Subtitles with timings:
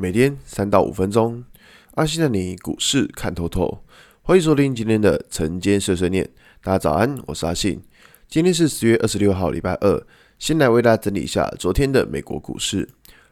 [0.00, 1.44] 每天三到五分钟，
[1.92, 3.84] 阿信的你股市看透透。
[4.22, 6.26] 欢迎收听今天的晨间碎碎念。
[6.62, 7.82] 大家早安，我是阿信。
[8.26, 10.02] 今天是十月二十六号，礼拜二。
[10.38, 12.88] 先来为大家整理一下昨天的美国股市。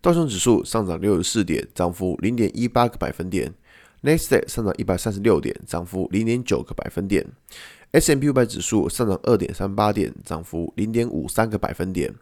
[0.00, 3.52] 道琼指数上涨六十四点，涨幅零点一八个百分点。
[4.02, 7.26] Next Day 上涨一百三十六点，涨幅零点九个百分点。
[7.92, 12.12] S M P 五百指数上涨二点三八点，涨幅零点五三个百分点。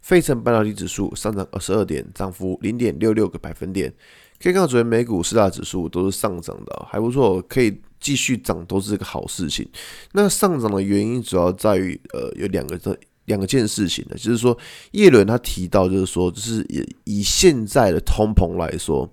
[0.00, 3.92] 费城半导体指数上涨二十二点，涨幅零点六六个百分点。
[4.40, 9.68] 可以看到，昨天美股四大指数都是上涨的，还不错，可以继续涨都是个好事情。
[10.12, 14.56] 那上涨的原因主要在于，呃，有两个这两件事情的，就是说，
[14.92, 19.10] 叶伦他提到，就是说，就是以以现在的通膨来说，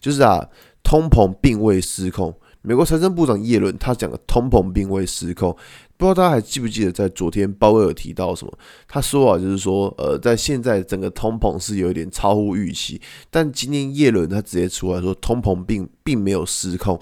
[0.00, 0.44] 就是啊，
[0.82, 2.34] 通膨并未失控。
[2.64, 5.50] 美国财政部长耶伦他讲的通膨并未失控，
[5.96, 8.52] 不知道大家还记不记得在昨天鲍威尔提到什么？
[8.86, 13.00] 他说啊，就是说，呃，在现在整个通膨是有一点超乎预期，
[13.32, 16.96] 但今天耶伦他直接出来说，通膨并并没有失控。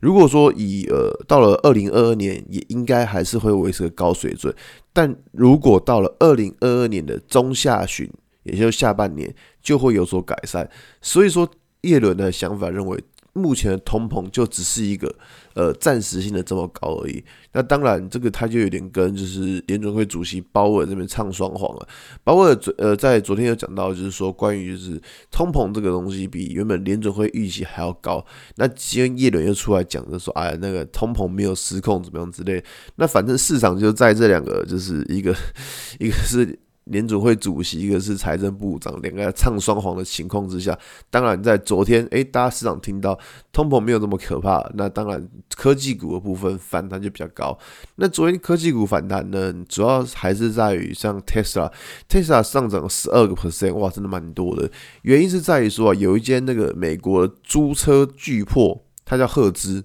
[0.00, 4.52] 如果说以呃到了二零二二年，也应该还是会维持个高水准，
[4.92, 8.10] 但如果到了二零二二年的中下旬，
[8.42, 10.68] 也就是下半年，就会有所改善。
[11.00, 11.48] 所以说，
[11.82, 12.98] 耶伦的想法认为。
[13.34, 15.14] 目前的通膨就只是一个
[15.54, 17.22] 呃暂时性的这么高而已。
[17.52, 21.86] 那当然，这个他就有点跟就是联准会主席鲍威尔这边唱双簧了。
[22.22, 28.24] 鲍威尔呃在昨天有讲到，就是说关于就是通膨这个东西比原本联准会预期还要高。
[28.56, 32.62] 那今天叶伦又出来讲，就说哎那个通膨没有失控怎么样之类。
[32.96, 35.34] 那反正市场就在这两个就是一个
[35.98, 36.58] 一个是。
[36.84, 40.78] 联准会主席，一个是财政部长，两个唱双簧的情况之下，
[41.10, 43.18] 当然在昨天，诶，大家市场听到
[43.52, 47.58] 通膨没有这么可怕，那当然科技股的部分反弹就比较高。
[47.96, 54.70] 那昨天科技股反弹呢，主要还是在于像 Tesla，Tesla 上涨十二个 percent，哇，真的蛮多的。
[55.02, 59.84] 原因是在于说啊，有一间那个美国租车巨擘，它叫赫兹。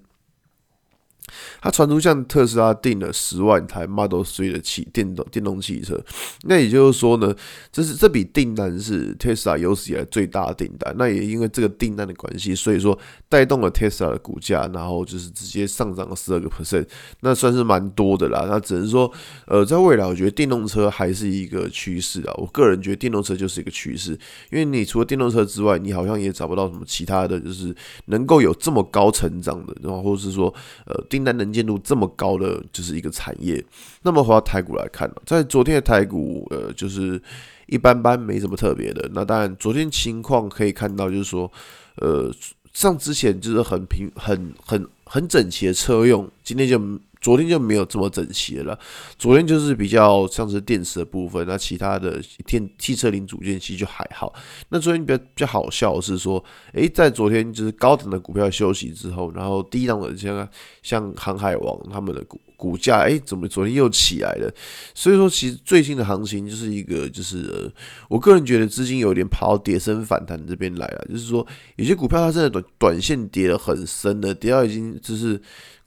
[1.61, 5.99] 他传出向特斯拉订了十万台 Model Three 的汽电动电动汽车，
[6.43, 7.35] 那也就是说呢，
[7.71, 10.93] 这是这笔订单是特斯拉有史以来最大的订单。
[10.97, 12.97] 那也因为这个订单的关系，所以说
[13.27, 16.85] 带动了特斯拉的股价，然后就是直接上涨了十二个 percent，
[17.21, 18.45] 那算是蛮多的啦。
[18.49, 19.11] 那只能说，
[19.45, 22.33] 呃，在未来我觉得电动车还是一个趋势啊。
[22.37, 24.11] 我个人觉得电动车就是一个趋势，
[24.51, 27.75] 因为你除了电动车之外，你好像也找不到什么其他的就是
[28.05, 30.53] 能够有这么高成长的，然后或者是说，
[30.85, 33.61] 呃，订单能见度这么高的就是一个产业。
[34.03, 37.21] 那么回到台股来看，在昨天的台股，呃，就是
[37.67, 39.09] 一般般，没什么特别的。
[39.13, 41.51] 那当然，昨天情况可以看到，就是说，
[41.97, 42.33] 呃，
[42.73, 46.79] 像之前就是很平、很很很整齐的车用，今天就。
[47.21, 48.77] 昨天就没有这么整齐了，
[49.17, 54.33] 昨天就是比较像是电池的部分，那其他的电汽车零组件其实就还好。
[54.69, 56.43] 那昨天比较比较好笑的是说，
[56.73, 60.47] 诶，在昨天就是高等的股票休息之后，然后低档的像
[60.81, 64.53] 像航海王他们的股股价，诶，怎么昨天又起来了？
[64.93, 67.71] 所以说，其实最近的行情就是一个就是，
[68.09, 75.41] 我个人觉得资金有点跑到跌升反弹这边来了，就是说有些股票它真的短短线跌得很深的，跌到已经就是。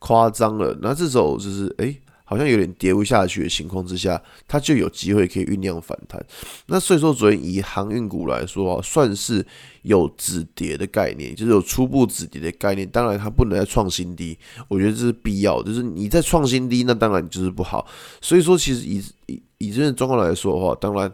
[0.05, 1.97] 夸张了，那这时候就是诶、
[2.32, 6.19] 好像有点跌不下去的情况之下，它就有机会可以酝酿反弹。
[6.65, 9.44] 那所以说，昨天以航运股来说，算是
[9.82, 12.88] 有止跌的概念，就是有初步止跌的概念。
[12.88, 15.62] 当然，它不能再创新低，我觉得这是必要。
[15.62, 17.87] 就是你在创新低，那当然就是不好。
[18.22, 21.12] 所以说，其实以以以这种状况来说的话，当然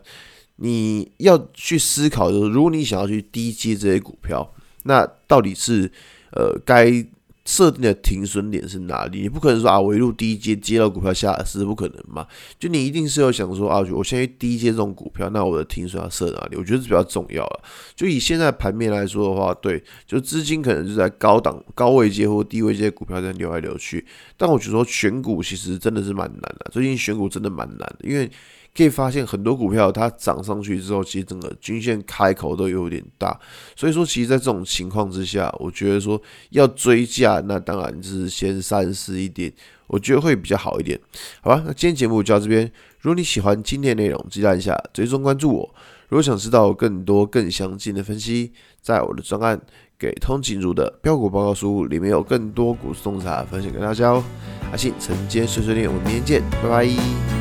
[0.54, 4.48] 你要去思考，就是如果你想要去低接这些股票，
[4.84, 5.90] 那到底是
[6.30, 7.04] 呃该。
[7.48, 9.22] 设定的停损点是哪里？
[9.22, 12.26] 你不可能说啊，我一路低接接到股票下是不可能嘛？
[12.58, 16.56] 就你一定是要想说啊，我现在低接这种股票，那我的停损要设哪里？
[16.56, 17.64] 我觉得是比较重要了。
[17.96, 24.04] 就以现在盘面来说的话，对，就资金可能就在高档、高位接或低位接股票在流来流去。
[24.36, 28.30] 但我觉得说选股其实真的是蛮难的，最近选股真的蛮难的，因为。
[28.76, 33.38] 可以发现很多股票它涨上去之后，其实整个均线开口都有点大，
[33.74, 36.20] 所以说其实，在这种情况之下，我觉得说
[36.50, 39.52] 要追价，那当然就是先三思一点，
[39.88, 40.98] 我觉得会比较好一点，
[41.40, 41.62] 好吧？
[41.66, 42.70] 那今天节目就到这边，
[43.00, 45.74] 如果你喜欢今天内容，记得按下追踪关注我。
[46.08, 49.60] 如果想知道更多更详尽的分析，在我的专案
[49.98, 54.24] 给通勤族的标股报告书里面有更多股市洞察分享给大家哦。
[54.70, 57.37] 阿信晨间碎碎念，我们明天见，拜拜。